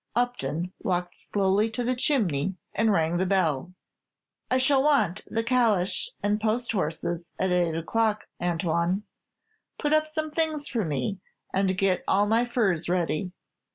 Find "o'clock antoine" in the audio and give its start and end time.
7.75-9.03